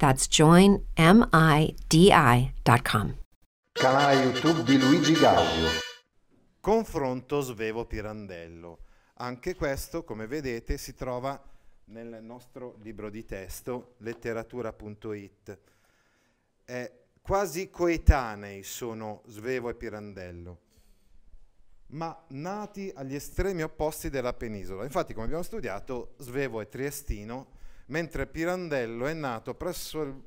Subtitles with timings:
[0.00, 0.88] That's joinmidi.com.
[3.72, 5.68] Canale YouTube di Luigi Gaudio.
[6.58, 8.78] Confronto Svevo Pirandello.
[9.16, 11.38] Anche questo, come vedete, si trova
[11.88, 15.58] nel nostro libro di testo letteratura.it.
[16.64, 16.90] È
[17.20, 20.60] quasi coetanei sono Svevo e Pirandello,
[21.88, 24.84] ma nati agli estremi opposti della penisola.
[24.84, 27.58] Infatti, come abbiamo studiato, Svevo è triestino,
[27.90, 30.22] mentre Pirandello è nato presso il,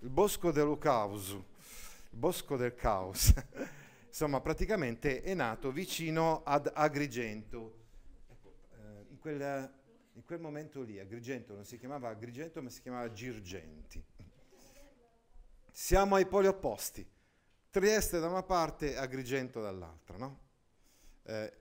[0.00, 3.32] il bosco dell'Ucausu, il bosco del caos.
[4.08, 7.82] Insomma, praticamente è nato vicino ad Agrigento.
[8.28, 9.72] Ecco, eh, in, quel,
[10.12, 14.02] in, quel, momento lì Agrigento non si chiamava Agrigento, ma si chiamava Girgenti.
[15.72, 17.04] Siamo ai poli opposti.
[17.70, 20.42] Trieste da una parte Agrigento dall'altra, no?
[21.24, 21.52] eh,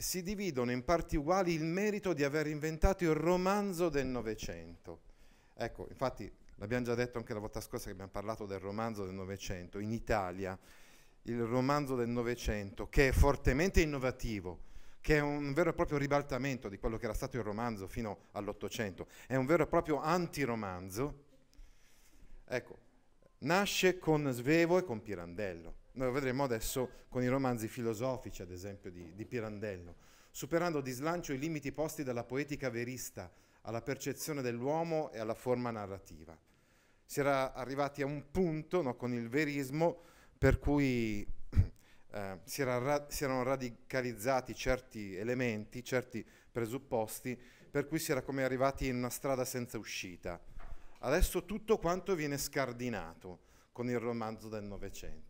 [0.00, 5.00] si dividono in parti uguali il merito di aver inventato il romanzo del Novecento.
[5.54, 9.14] Ecco, infatti l'abbiamo già detto anche la volta scorsa che abbiamo parlato del romanzo del
[9.14, 9.78] Novecento.
[9.78, 10.58] In Italia
[11.24, 14.68] il romanzo del Novecento, che è fortemente innovativo,
[15.02, 18.28] che è un vero e proprio ribaltamento di quello che era stato il romanzo fino
[18.32, 21.24] all'Ottocento, è un vero e proprio antiromanzo,
[22.46, 22.78] ecco,
[23.40, 25.79] nasce con Svevo e con Pirandello.
[25.92, 29.96] Noi lo vedremo adesso con i romanzi filosofici, ad esempio, di, di Pirandello,
[30.30, 33.30] superando di slancio i limiti posti dalla poetica verista
[33.62, 36.36] alla percezione dell'uomo e alla forma narrativa.
[37.04, 40.02] Si era arrivati a un punto no, con il verismo
[40.38, 41.26] per cui
[42.12, 47.38] eh, si, era ra- si, erano radicalizzati certi elementi, certi presupposti,
[47.70, 50.40] per cui si era come arrivati in una strada senza uscita.
[51.00, 53.40] Adesso tutto quanto viene scardinato
[53.72, 55.29] con il romanzo del Novecento.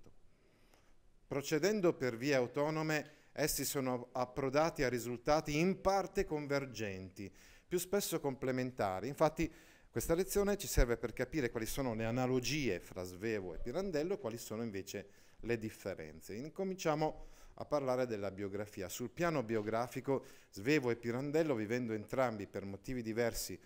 [1.30, 7.32] Procedendo per vie autonome, essi sono approdati a risultati in parte convergenti,
[7.68, 9.06] più spesso complementari.
[9.06, 9.48] Infatti,
[9.88, 14.18] questa lezione ci serve per capire quali sono le analogie fra Svevo e Pirandello e
[14.18, 15.06] quali sono invece
[15.42, 16.34] le differenze.
[16.34, 18.88] Incominciamo a parlare della biografia.
[18.88, 23.56] Sul piano biografico, Svevo e Pirandello, vivendo entrambi per motivi diversi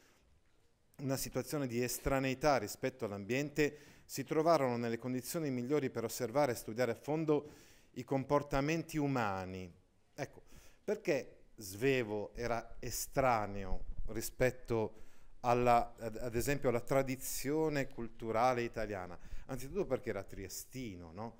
[0.99, 6.92] una situazione di estraneità rispetto all'ambiente, si trovarono nelle condizioni migliori per osservare e studiare
[6.92, 7.50] a fondo
[7.92, 9.72] i comportamenti umani.
[10.15, 10.42] Ecco,
[10.82, 15.03] perché Svevo era estraneo rispetto
[15.41, 19.19] alla, ad, esempio alla tradizione culturale italiana?
[19.47, 21.38] Anzitutto perché era triestino, no?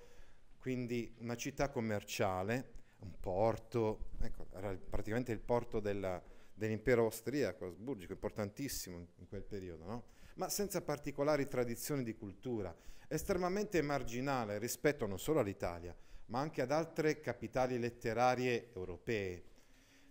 [0.64, 6.22] quindi una città commerciale, un porto, ecco, era praticamente il porto della,
[6.54, 10.04] dell'impero austriaco, asburgico, importantissimo in, in quel periodo, no?
[10.34, 12.75] Ma senza particolari tradizioni di cultura,
[13.09, 15.97] estremamente marginale rispetto non solo all'Italia,
[16.27, 19.44] ma anche ad altre capitali letterarie europee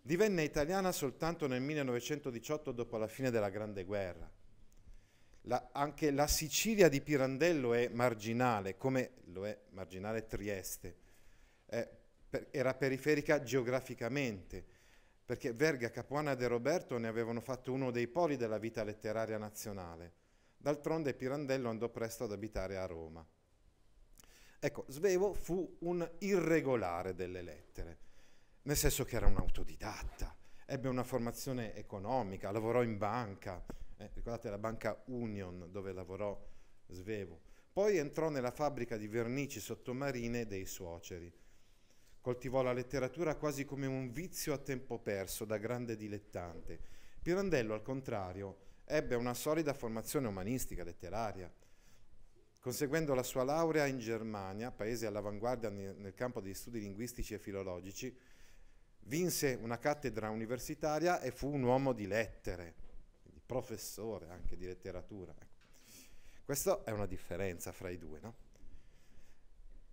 [0.06, 4.30] divenne italiana soltanto nel 1918 dopo la fine della Grande Guerra.
[5.48, 10.96] La, anche la Sicilia di Pirandello è marginale, come lo è marginale Trieste.
[11.66, 11.90] Eh,
[12.30, 14.66] per, era periferica geograficamente,
[15.26, 19.38] perché Verga, Capuana e De Roberto ne avevano fatto uno dei poli della vita letteraria
[19.38, 20.14] nazionale.
[20.58, 23.26] D'altronde Pirandello andò presto ad abitare a Roma.
[24.60, 28.04] Ecco, Svevo fu un irregolare delle lettere
[28.64, 30.34] nel senso che era un autodidatta,
[30.66, 33.64] ebbe una formazione economica, lavorò in banca,
[33.98, 36.40] eh, ricordate la banca Union dove lavorò
[36.88, 37.42] Svevo.
[37.74, 41.32] Poi entrò nella fabbrica di vernici sottomarine dei suoceri.
[42.24, 46.80] Coltivò la letteratura quasi come un vizio a tempo perso da grande dilettante.
[47.22, 51.52] Pirandello, al contrario, ebbe una solida formazione umanistica, letteraria.
[52.62, 58.18] Conseguendo la sua laurea in Germania, paese all'avanguardia nel campo degli studi linguistici e filologici,
[59.00, 62.74] vinse una cattedra universitaria e fu un uomo di lettere,
[63.46, 65.34] professore anche di letteratura.
[65.38, 65.66] Ecco.
[66.46, 68.20] Questa è una differenza fra i due.
[68.22, 68.36] No?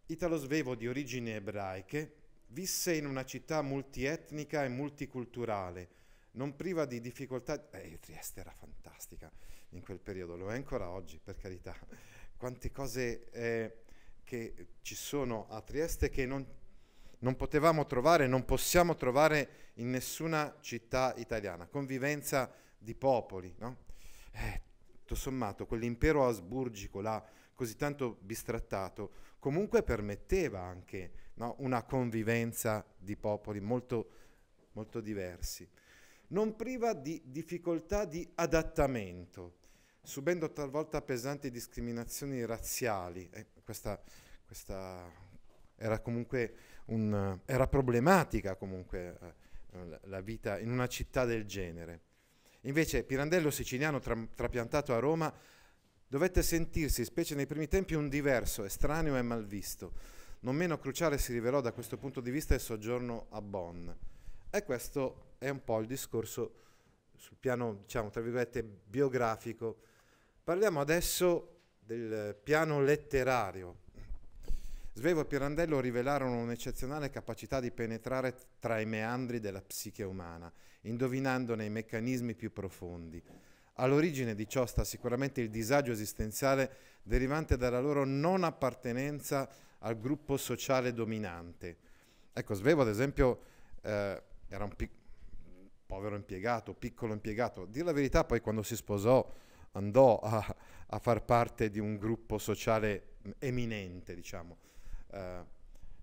[0.07, 2.19] Italo Svevo di origini ebraiche,
[2.51, 5.89] visse in una città multietnica e multiculturale,
[6.33, 7.71] non priva di difficoltà.
[7.71, 9.31] Eh, Trieste era fantastica
[9.71, 11.77] in quel periodo, lo è ancora oggi, per carità.
[12.37, 13.77] Quante cose eh,
[14.25, 16.47] che ci sono a Trieste che non,
[17.19, 21.67] non potevamo trovare, non possiamo trovare in nessuna città italiana.
[21.67, 23.89] Convivenza di popoli, no?
[24.33, 27.23] Eh, tutto sommato, quell'impero asburgico là,
[27.55, 34.11] così tanto bistrattato, comunque permetteva anche no, una convivenza di popoli molto,
[34.73, 35.67] molto diversi.
[36.29, 39.57] Non priva di difficoltà di adattamento,
[40.03, 43.29] subendo talvolta pesanti discriminazioni razziali.
[43.33, 44.01] Eh, questa,
[44.47, 45.11] questa,
[45.77, 46.55] era comunque
[46.87, 49.19] un, era problematica comunque
[49.73, 52.03] eh, la vita in una città del genere.
[52.65, 55.33] Invece Pirandello siciliano tra, trapiantato a Roma
[56.07, 60.19] dovette sentirsi, specie nei primi tempi, un diverso, estraneo e malvisto.
[60.43, 63.91] Non meno cruciale si rivelò da questo punto di vista il soggiorno a Bonn.
[64.49, 66.55] E questo è un po' il discorso
[67.15, 69.83] sul piano, diciamo, tra virgolette, biografico.
[70.43, 73.89] Parliamo adesso del piano letterario.
[74.95, 80.51] Svevo e Pirandello rivelarono un'eccezionale capacità di penetrare tra i meandri della psiche umana,
[80.83, 83.23] indovinandone i meccanismi più profondi.
[83.75, 89.49] All'origine di ciò sta sicuramente il disagio esistenziale derivante dalla loro non appartenenza
[89.81, 91.77] al gruppo sociale dominante.
[92.33, 93.43] Ecco, Svevo ad esempio
[93.83, 94.99] eh, era un pic-
[95.87, 97.67] povero impiegato, piccolo impiegato.
[97.67, 99.29] Dire la verità, poi quando si sposò
[99.73, 100.57] andò a,
[100.87, 104.57] a far parte di un gruppo sociale eminente, diciamo.
[105.13, 105.45] Eh,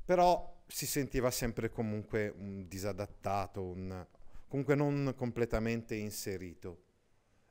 [0.03, 4.06] però si sentiva sempre comunque un disadattato, un,
[4.47, 6.83] comunque non completamente inserito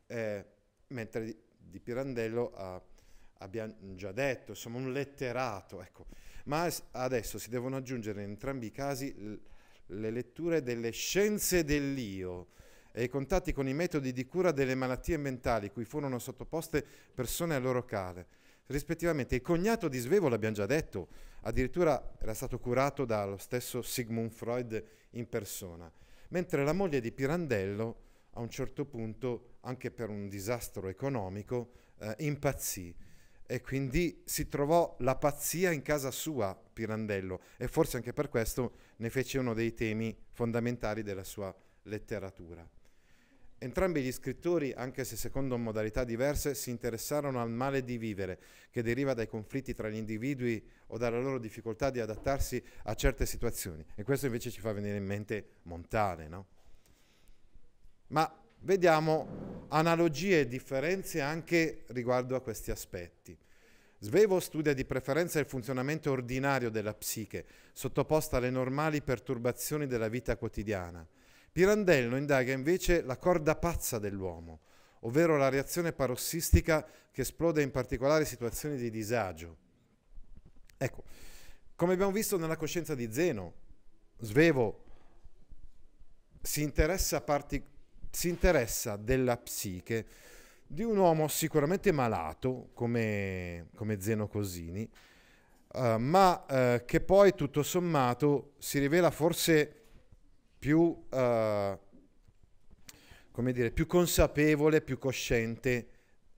[0.06, 0.44] eh,
[0.88, 2.80] mentre di, di Pirandello uh,
[3.38, 6.06] abbiamo già detto, insomma un letterato, ecco.
[6.44, 9.14] ma adesso si devono aggiungere in entrambi i casi
[9.86, 12.48] le letture delle scienze dell'io
[12.92, 16.84] e i contatti con i metodi di cura delle malattie mentali cui furono sottoposte
[17.14, 18.26] persone a loro care.
[18.66, 21.08] Rispettivamente il cognato di Svevo, l'abbiamo già detto,
[21.42, 25.92] addirittura era stato curato dallo stesso Sigmund Freud in persona,
[26.28, 32.14] mentre la moglie di Pirandello a un certo punto, anche per un disastro economico, eh,
[32.18, 32.94] impazzì
[33.46, 38.72] e quindi si trovò la pazzia in casa sua, Pirandello, e forse anche per questo
[38.96, 42.68] ne fece uno dei temi fondamentali della sua letteratura.
[43.58, 48.38] Entrambi gli scrittori, anche se secondo modalità diverse, si interessarono al male di vivere,
[48.70, 53.24] che deriva dai conflitti tra gli individui o dalla loro difficoltà di adattarsi a certe
[53.24, 53.82] situazioni.
[53.94, 56.46] E questo invece ci fa venire in mente Montale, no?
[58.08, 63.36] Ma vediamo analogie e differenze anche riguardo a questi aspetti.
[63.98, 70.36] Svevo studia di preferenza il funzionamento ordinario della psiche, sottoposta alle normali perturbazioni della vita
[70.36, 71.06] quotidiana.
[71.50, 74.60] Pirandello indaga invece la corda pazza dell'uomo,
[75.00, 79.56] ovvero la reazione parossistica che esplode in particolari situazioni di disagio.
[80.76, 81.04] Ecco,
[81.74, 83.64] come abbiamo visto nella coscienza di Zeno,
[84.18, 84.84] Svevo
[86.40, 87.74] si interessa particolarmente
[88.16, 90.06] si interessa della psiche
[90.66, 94.88] di un uomo sicuramente malato come, come Zeno Cosini,
[95.74, 99.70] uh, ma uh, che poi tutto sommato si rivela forse
[100.58, 101.78] più, uh,
[103.30, 105.88] come dire, più consapevole, più cosciente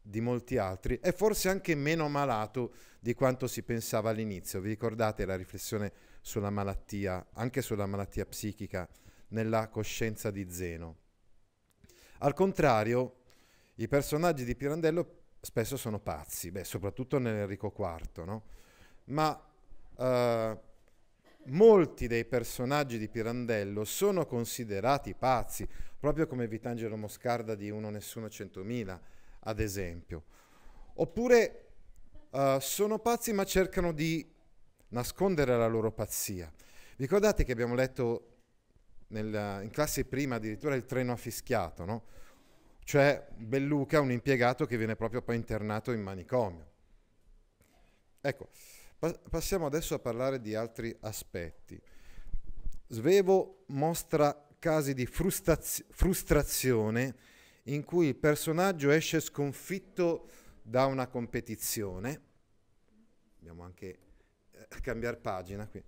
[0.03, 4.61] di molti altri e forse anche meno malato di quanto si pensava all'inizio.
[4.61, 8.89] Vi ricordate la riflessione sulla malattia, anche sulla malattia psichica
[9.29, 11.07] nella coscienza di Zeno?
[12.19, 13.15] Al contrario,
[13.77, 18.43] i personaggi di Pirandello spesso sono pazzi, beh, soprattutto nell'Enrico IV, no?
[19.05, 19.41] ma
[19.97, 20.61] uh,
[21.47, 28.29] molti dei personaggi di Pirandello sono considerati pazzi, proprio come Vitangelo Moscarda di Uno Nessuno
[28.29, 29.01] Centomila,
[29.41, 30.25] ad esempio.
[30.95, 31.67] Oppure
[32.31, 34.29] uh, sono pazzi ma cercano di
[34.89, 36.53] nascondere la loro pazzia.
[36.97, 38.38] Ricordate che abbiamo letto
[39.09, 42.05] nel, in classe prima addirittura il treno affischiato, no?
[42.85, 46.67] cioè Belluca, un impiegato che viene proprio poi internato in manicomio.
[48.21, 48.49] Ecco,
[48.99, 51.81] pa- passiamo adesso a parlare di altri aspetti.
[52.89, 57.15] Svevo mostra casi di frustaz- frustrazione
[57.65, 60.31] in cui il personaggio esce sconfitto
[60.63, 62.23] da una competizione.
[63.37, 63.99] Dobbiamo anche
[64.51, 65.83] eh, cambiare pagina qui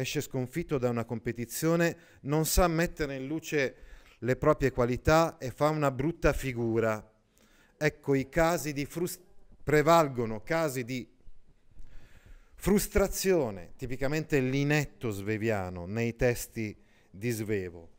[0.00, 3.74] esce sconfitto da una competizione, non sa mettere in luce
[4.18, 7.04] le proprie qualità e fa una brutta figura.
[7.76, 9.20] Ecco, i casi di frust-
[9.62, 11.06] prevalgono casi di
[12.54, 16.76] frustrazione, tipicamente l'inetto sveviano nei testi
[17.10, 17.90] di Svevo.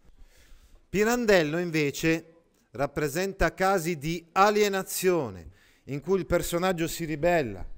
[0.90, 2.36] Pirandello invece
[2.72, 5.50] rappresenta casi di alienazione
[5.86, 7.78] in cui il personaggio si ribella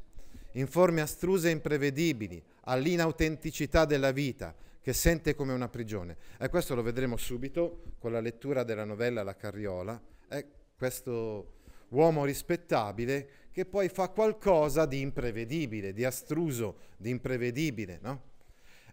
[0.54, 6.18] in forme astruse e imprevedibili all'inautenticità della vita che sente come una prigione.
[6.40, 10.02] E questo lo vedremo subito con la lettura della novella La Carriola.
[10.28, 18.30] È questo uomo rispettabile che poi fa qualcosa di imprevedibile, di astruso, di imprevedibile, no?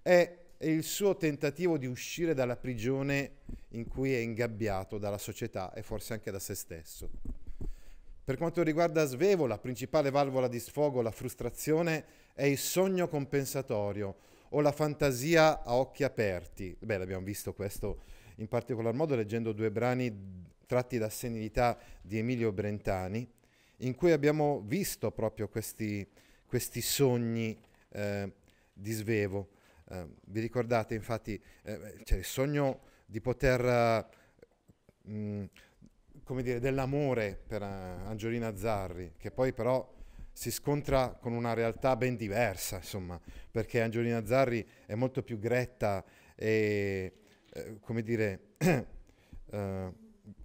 [0.02, 3.36] È il suo tentativo di uscire dalla prigione
[3.70, 7.10] in cui è ingabbiato dalla società e forse anche da se stesso.
[8.28, 12.04] Per quanto riguarda Svevo, la principale valvola di sfogo, la frustrazione,
[12.34, 14.16] è il sogno compensatorio
[14.50, 16.76] o la fantasia a occhi aperti.
[16.78, 18.02] Beh, l'abbiamo visto questo
[18.36, 23.26] in particolar modo leggendo due brani tratti da Senilità di Emilio Brentani,
[23.78, 26.06] in cui abbiamo visto proprio questi,
[26.44, 27.58] questi sogni
[27.92, 28.30] eh,
[28.74, 29.48] di svevo.
[29.88, 34.06] Eh, vi ricordate infatti eh, cioè il sogno di poter,
[35.04, 35.44] mh, mm,
[36.28, 39.96] come dire, dell'amore per uh, Angiolina Zarri, che poi però
[40.30, 43.18] si scontra con una realtà ben diversa, insomma,
[43.50, 46.04] perché Angiolina Zarri è molto più gretta
[46.34, 47.12] e,
[47.50, 48.40] eh, come dire,
[49.50, 49.92] eh,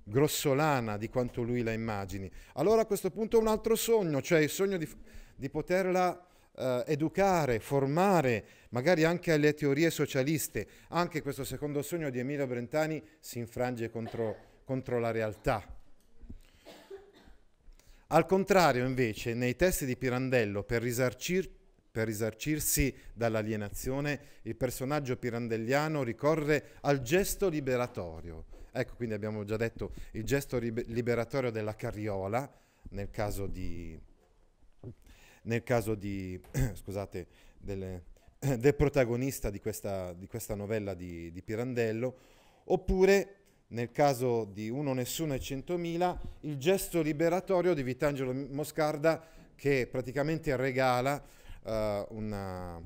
[0.06, 2.32] grossolana di quanto lui la immagini.
[2.54, 4.90] Allora a questo punto un altro sogno, cioè il sogno di,
[5.36, 10.66] di poterla eh, educare, formare, magari anche alle teorie socialiste.
[10.92, 15.66] Anche questo secondo sogno di Emilio Brentani si infrange contro, contro la realtà.
[18.08, 21.50] Al contrario, invece, nei testi di Pirandello, per, risarcir,
[21.92, 29.92] per risarcirsi dall'alienazione, il personaggio pirandelliano ricorre al gesto liberatorio Ecco, quindi abbiamo già detto
[30.14, 32.52] il gesto liberatorio della carriola,
[32.90, 33.96] nel caso di,
[35.44, 36.42] nel caso di
[36.74, 37.28] scusate,
[37.60, 38.06] delle,
[38.58, 42.18] del protagonista di questa, di questa novella di, di, Pirandello,
[42.64, 43.43] oppure
[43.74, 49.22] nel caso di Uno, Nessuno e Centomila, il gesto liberatorio di Vitangelo Moscarda
[49.56, 51.22] che praticamente regala
[51.64, 51.72] uh,
[52.10, 52.80] una,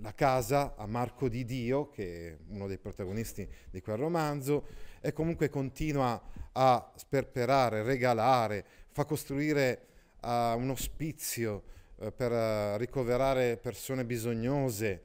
[0.00, 4.66] la casa a Marco di Dio, che è uno dei protagonisti di quel romanzo,
[5.00, 6.20] e comunque continua
[6.52, 9.86] a sperperare, regalare, fa costruire
[10.22, 11.64] uh, un ospizio
[11.96, 15.02] uh, per uh, ricoverare persone bisognose,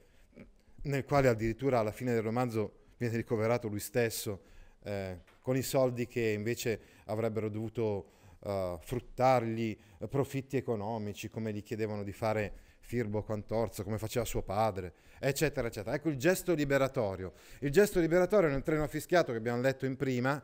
[0.84, 6.08] nel quale addirittura alla fine del romanzo viene ricoverato lui stesso, eh, con i soldi
[6.08, 12.54] che invece avrebbero dovuto fruttargli profitti economici, come gli chiedevano di fare
[12.88, 15.94] Firbo Quantorzo, come faceva suo padre, eccetera, eccetera.
[15.94, 17.34] Ecco il gesto liberatorio.
[17.60, 20.42] Il gesto liberatorio nel treno fischiato che abbiamo letto in prima,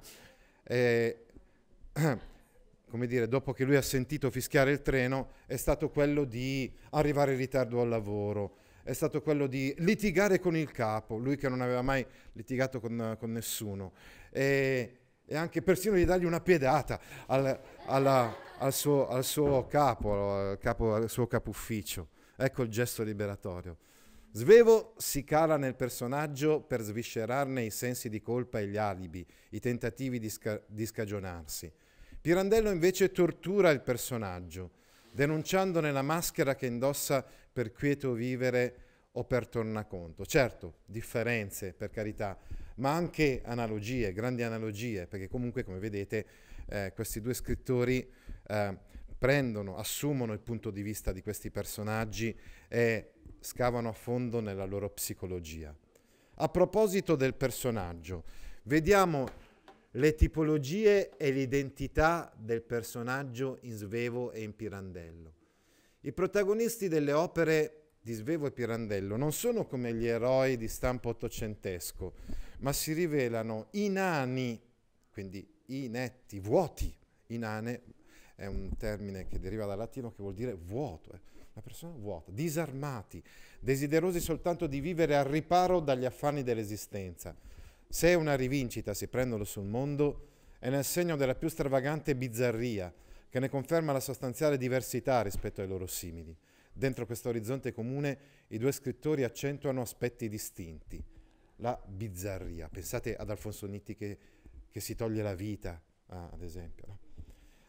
[0.64, 1.26] eh,
[2.90, 7.32] come dire, dopo che lui ha sentito fischiare il treno, è stato quello di arrivare
[7.32, 11.62] in ritardo al lavoro, è stato quello di litigare con il capo, lui che non
[11.62, 13.94] aveva mai litigato con, con nessuno,
[14.34, 20.34] e, e, anche persino di dargli una piedata al, alla, al, suo, al suo capo,
[20.34, 22.10] al, capo, al suo capo ufficio.
[22.36, 23.78] Ecco il gesto liberatorio.
[24.32, 29.60] Svevo si cala nel personaggio per sviscerarne i sensi di colpa e gli alibi, i
[29.60, 31.72] tentativi di, sca- di scagionarsi.
[32.20, 34.72] Pirandello invece tortura il personaggio,
[35.12, 37.24] denunciandone la maschera che indossa
[37.54, 38.78] per quieto vivere
[39.12, 40.26] o per tornaconto.
[40.26, 42.36] Certo, differenze per carità,
[42.76, 46.26] ma anche analogie, grandi analogie, perché comunque come vedete
[46.68, 48.08] eh, questi due scrittori
[48.48, 48.78] eh,
[49.18, 52.36] prendono, assumono il punto di vista di questi personaggi
[52.68, 55.76] e scavano a fondo nella loro psicologia.
[56.36, 58.24] A proposito del personaggio,
[58.64, 59.28] vediamo
[59.92, 65.34] le tipologie e l'identità del personaggio in Svevo e in Pirandello.
[66.02, 71.10] I protagonisti delle opere di Svevo e Pirandello non sono come gli eroi di stampo
[71.10, 72.14] ottocentesco,
[72.64, 74.60] ma si rivelano inani,
[75.12, 76.94] quindi inetti, vuoti,
[77.28, 77.82] inane,
[78.36, 81.20] è un termine che deriva dal latino che vuol dire vuoto, eh.
[81.54, 83.22] una persona vuota, disarmati,
[83.60, 87.36] desiderosi soltanto di vivere al riparo dagli affanni dell'esistenza.
[87.88, 92.94] Se è una rivincita si prendono sul mondo, è nel segno della più stravagante bizzarria,
[93.30, 96.36] che ne conferma la sostanziale diversità rispetto ai loro simili.
[96.72, 98.18] Dentro questo orizzonte comune
[98.48, 101.04] i due scrittori accentuano aspetti distinti.
[101.64, 102.68] La bizzarria.
[102.68, 104.18] Pensate ad Alfonso Nitti che,
[104.70, 106.86] che si toglie la vita, ah, ad esempio.
[106.88, 107.00] No?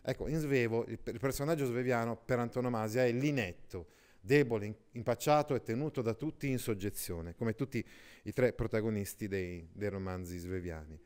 [0.03, 3.87] Ecco, in Svevo il, il personaggio sveviano per antonomasia è l'inetto,
[4.21, 7.87] debole, impacciato e tenuto da tutti in soggezione, come tutti
[8.25, 11.01] i tre protagonisti dei, dei romanzi sveviani.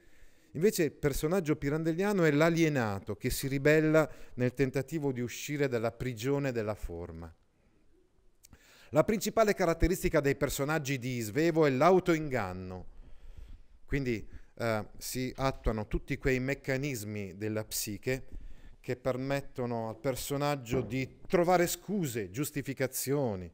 [0.53, 6.53] Invece il personaggio pirandelliano è l'alienato che si ribella nel tentativo di uscire dalla prigione
[6.53, 7.31] della forma.
[8.93, 12.87] La principale caratteristica dei personaggi di Svevo è l'autoinganno.
[13.85, 18.29] Quindi eh, si attuano tutti quei meccanismi della psiche
[18.81, 23.53] che permettono al personaggio di trovare scuse, giustificazioni.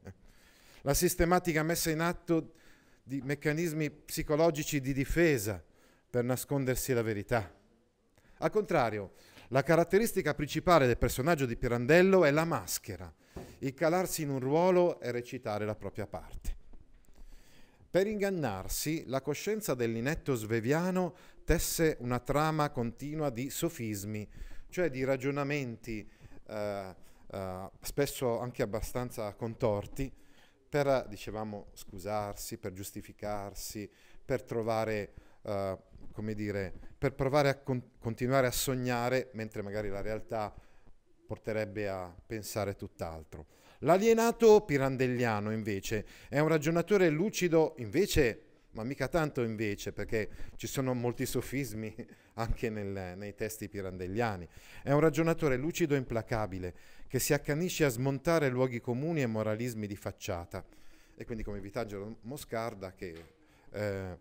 [0.83, 2.53] La sistematica messa in atto
[3.03, 5.61] di meccanismi psicologici di difesa
[6.09, 7.53] per nascondersi la verità.
[8.37, 9.15] Al contrario,
[9.49, 13.13] la caratteristica principale del personaggio di Pirandello è la maschera,
[13.59, 16.55] il calarsi in un ruolo e recitare la propria parte.
[17.89, 24.27] Per ingannarsi, la coscienza dell'inetto sveviano tesse una trama continua di sofismi,
[24.69, 26.09] cioè di ragionamenti
[26.47, 26.95] eh,
[27.31, 30.11] eh, spesso anche abbastanza contorti,
[30.67, 33.89] per, dicevamo, scusarsi, per giustificarsi,
[34.25, 35.77] per trovare, eh,
[36.15, 40.51] come dire, per provare a con- continuare a sognare, mentre magari la realtà
[41.27, 43.45] porterebbe a pensare tutt'altro.
[43.79, 50.93] L'alienato pirandelliano invece è un ragionatore lucido, invece, ma mica tanto invece, perché ci sono
[50.93, 51.93] molti sofismi
[52.35, 54.47] anche nel, nei testi pirandelliani.
[54.81, 56.73] È un ragionatore lucido e implacabile,
[57.09, 60.63] che si accanisce a smontare luoghi comuni e moralismi di facciata.
[61.17, 63.13] E quindi come Vitangelo Moscarda che,
[63.71, 64.17] eh,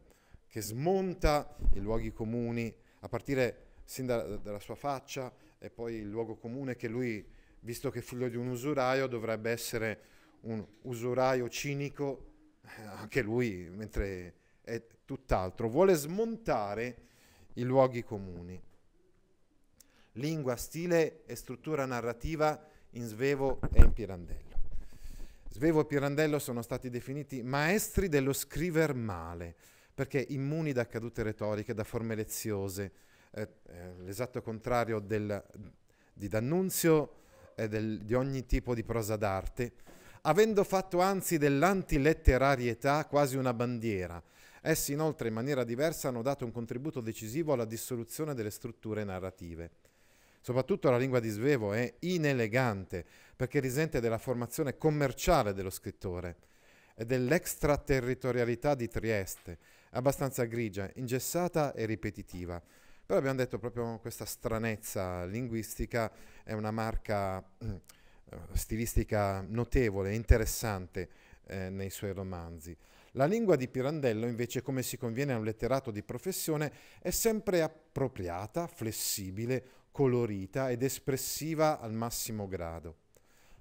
[0.54, 6.08] che smonta i luoghi comuni a partire sin da, dalla sua faccia e poi il
[6.08, 7.26] luogo comune che lui,
[7.62, 10.00] visto che è figlio di un usuraio, dovrebbe essere
[10.42, 15.68] un usuraio cinico, eh, anche lui, mentre è tutt'altro.
[15.68, 16.98] Vuole smontare
[17.54, 18.62] i luoghi comuni.
[20.12, 24.60] Lingua, stile e struttura narrativa in Svevo e in Pirandello.
[25.48, 29.56] Svevo e Pirandello sono stati definiti maestri dello scriver male,
[29.94, 32.92] perché immuni da cadute retoriche, da forme leziose,
[33.30, 35.42] eh, eh, l'esatto contrario del,
[36.12, 37.22] di D'Annunzio
[37.54, 39.72] e del, di ogni tipo di prosa d'arte,
[40.22, 44.22] avendo fatto anzi dell'antiletterarietà quasi una bandiera.
[44.60, 49.70] Essi inoltre in maniera diversa hanno dato un contributo decisivo alla dissoluzione delle strutture narrative.
[50.40, 53.04] Soprattutto la lingua di Svevo è inelegante
[53.36, 56.36] perché risente della formazione commerciale dello scrittore
[56.94, 59.58] e dell'extraterritorialità di Trieste,
[59.94, 62.62] abbastanza grigia, ingessata e ripetitiva.
[63.06, 66.10] Però abbiamo detto proprio questa stranezza linguistica
[66.42, 67.80] è una marca eh,
[68.52, 71.08] stilistica notevole, interessante
[71.46, 72.76] eh, nei suoi romanzi.
[73.12, 77.62] La lingua di Pirandello, invece, come si conviene a un letterato di professione, è sempre
[77.62, 82.96] appropriata, flessibile, colorita ed espressiva al massimo grado.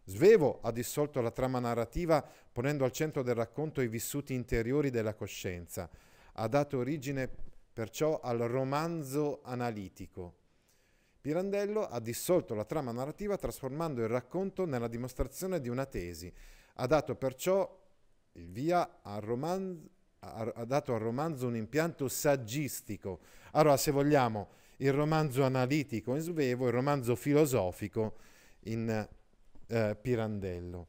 [0.06, 5.14] Svevo ha dissolto la trama narrativa ponendo al centro del racconto i vissuti interiori della
[5.14, 5.88] coscienza.
[6.34, 7.30] Ha dato origine
[7.74, 10.42] perciò al romanzo analitico.
[11.20, 16.32] Pirandello ha dissolto la trama narrativa trasformando il racconto nella dimostrazione di una tesi.
[16.76, 17.82] Ha dato perciò
[18.34, 23.20] il via al romanzo, ha dato al romanzo un impianto saggistico.
[23.52, 28.16] Allora, se vogliamo, il romanzo analitico in Svevo, il romanzo filosofico
[28.66, 29.08] in
[29.68, 30.88] eh, Pirandello.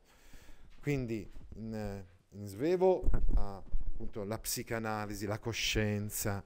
[0.80, 3.62] Quindi in, eh, in Svevo ha
[3.94, 6.44] appunto la psicanalisi, la coscienza,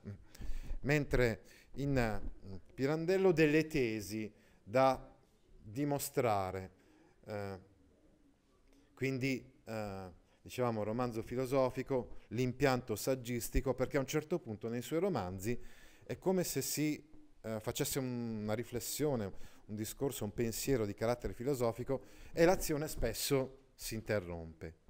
[0.80, 1.42] mentre
[1.76, 2.20] in eh,
[2.74, 4.30] Pirandello delle tesi
[4.62, 5.10] da
[5.62, 6.70] dimostrare.
[7.24, 7.58] Eh,
[8.92, 10.10] quindi eh,
[10.42, 15.58] dicevamo romanzo filosofico, l'impianto saggistico, perché a un certo punto nei suoi romanzi
[16.04, 17.02] è come se si
[17.40, 19.32] eh, facesse un, una riflessione,
[19.66, 24.86] un discorso, un pensiero di carattere filosofico e l'azione spesso si interrompe.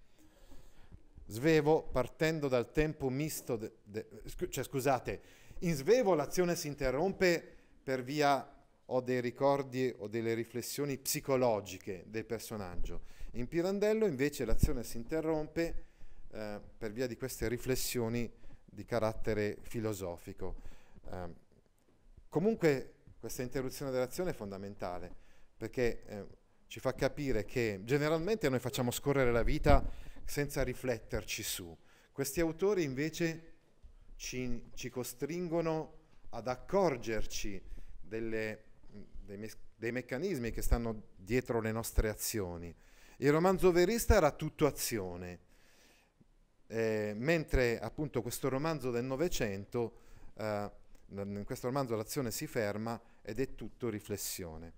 [1.29, 5.21] Svevo, partendo dal tempo misto, de, de, scu- cioè scusate,
[5.61, 8.55] in Svevo l'azione si interrompe per via
[8.87, 13.03] o dei ricordi o delle riflessioni psicologiche del personaggio.
[13.33, 15.85] In Pirandello invece l'azione si interrompe
[16.31, 18.31] eh, per via di queste riflessioni
[18.65, 20.57] di carattere filosofico.
[21.11, 21.47] Eh,
[22.29, 25.11] Comunque questa interruzione dell'azione è fondamentale
[25.57, 26.27] perché eh,
[26.67, 29.83] ci fa capire che generalmente noi facciamo scorrere la vita
[30.29, 31.77] senza rifletterci su.
[32.13, 33.55] Questi autori invece
[34.17, 35.95] ci, ci costringono
[36.31, 37.61] ad accorgerci
[38.01, 38.65] delle,
[39.25, 42.75] dei, dei meccanismi che stanno dietro le nostre azioni.
[43.19, 45.39] Il romanzo verista era tutto azione,
[46.67, 50.01] eh, mentre appunto questo romanzo del Novecento
[50.35, 50.71] eh,
[51.11, 54.75] in questo romanzo l'azione si ferma ed è tutto riflessione.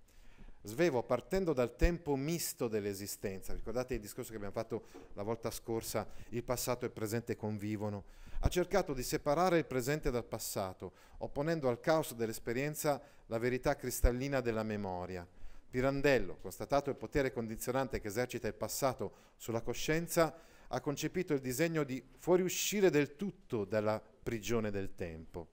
[0.62, 6.06] Svevo, partendo dal tempo misto dell'esistenza, ricordate il discorso che abbiamo fatto la volta scorsa,
[6.30, 8.04] il passato e il presente convivono,
[8.40, 14.40] ha cercato di separare il presente dal passato, opponendo al caos dell'esperienza la verità cristallina
[14.40, 15.26] della memoria.
[15.70, 20.34] Pirandello, constatato il potere condizionante che esercita il passato sulla coscienza,
[20.68, 25.48] ha concepito il disegno di fuoriuscire del tutto dalla prigione del tempo.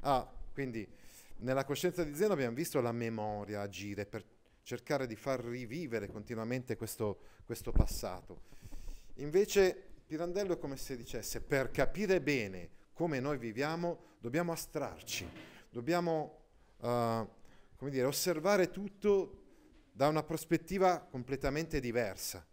[0.00, 0.86] Ah, quindi
[1.38, 4.24] nella coscienza di Zeno abbiamo visto la memoria agire per
[4.62, 8.42] cercare di far rivivere continuamente questo, questo passato.
[9.16, 15.28] Invece Pirandello è come se dicesse per capire bene come noi viviamo dobbiamo astrarci,
[15.70, 16.40] dobbiamo
[16.78, 17.28] uh,
[17.88, 19.42] dire, osservare tutto
[19.92, 22.44] da una prospettiva completamente diversa.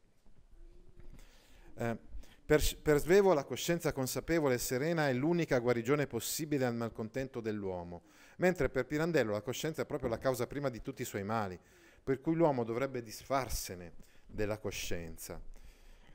[1.76, 1.98] Eh,
[2.46, 8.04] per, per Svevo la coscienza consapevole e serena è l'unica guarigione possibile al malcontento dell'uomo,
[8.38, 11.58] mentre per Pirandello la coscienza è proprio la causa prima di tutti i suoi mali,
[12.04, 13.94] per cui l'uomo dovrebbe disfarsene
[14.26, 15.40] della coscienza.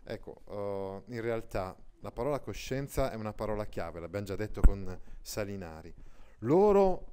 [0.04, 4.98] Ecco, uh, in realtà la parola coscienza è una parola chiave, l'abbiamo già detto con
[5.20, 5.92] Salinari.
[6.40, 7.12] Loro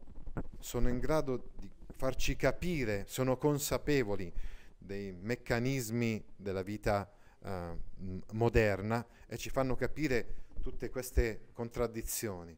[0.60, 4.32] sono in grado di farci capire, sono consapevoli
[4.78, 7.10] dei meccanismi della vita
[7.46, 12.58] uh, moderna e ci fanno capire tutte queste contraddizioni.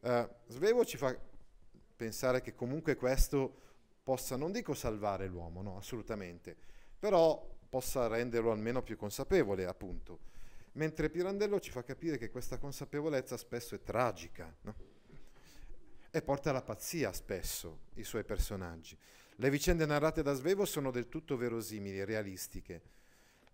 [0.00, 1.16] Uh, Svevo ci fa
[1.96, 3.62] pensare che comunque questo
[4.02, 6.56] possa, non dico salvare l'uomo, no, assolutamente,
[6.98, 10.34] però possa renderlo almeno più consapevole, appunto.
[10.72, 14.74] Mentre Pirandello ci fa capire che questa consapevolezza spesso è tragica, no?
[16.10, 18.96] e porta alla pazzia spesso i suoi personaggi.
[19.36, 22.82] Le vicende narrate da Svevo sono del tutto verosimili e realistiche.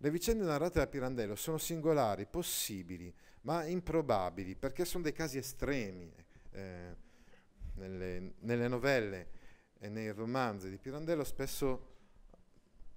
[0.03, 6.13] Le vicende narrate da Pirandello sono singolari, possibili, ma improbabili, perché sono dei casi estremi.
[6.51, 6.95] Eh,
[7.75, 9.27] nelle, nelle novelle
[9.79, 11.91] e nei romanzi di Pirandello spesso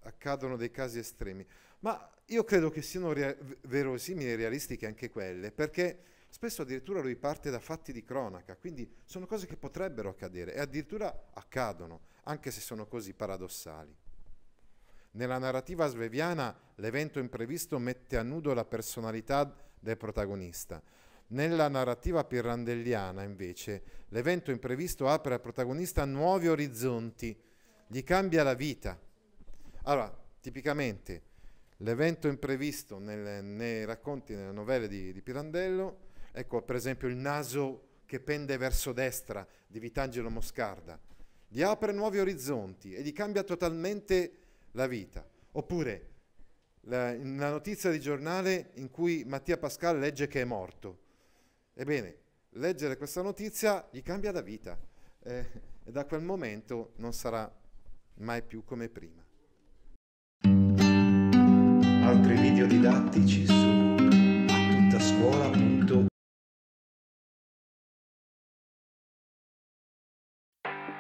[0.01, 1.47] accadono dei casi estremi,
[1.79, 7.17] ma io credo che siano rea- verosimili e realistiche anche quelle, perché Spesso addirittura lui
[7.17, 12.51] parte da fatti di cronaca, quindi sono cose che potrebbero accadere e addirittura accadono, anche
[12.51, 13.97] se sono così paradossali.
[15.17, 20.83] Nella narrativa sveviana l'evento imprevisto mette a nudo la personalità del protagonista.
[21.29, 27.37] Nella narrativa pirandelliana, invece, l'evento imprevisto apre al protagonista nuovi orizzonti,
[27.87, 28.99] gli cambia la vita.
[29.83, 31.23] Allora, tipicamente,
[31.79, 36.05] l'evento imprevisto nelle, nei racconti, nelle novelle di, di Pirandello
[36.39, 41.01] Ecco, per esempio, il naso che pende verso destra di Vitangelo Moscarda.
[41.49, 45.27] Gli apre nuovi orizzonti e gli cambia totalmente la vita.
[45.53, 46.11] Oppure
[46.83, 50.99] la, una notizia di giornale in cui Mattia Pascal legge che è morto.
[51.75, 52.17] Ebbene,
[52.51, 54.79] leggere questa notizia gli cambia la vita
[55.23, 55.47] eh,
[55.85, 57.51] e da quel momento non sarà
[58.15, 59.25] mai più come prima.
[62.03, 63.87] Altri video didattici su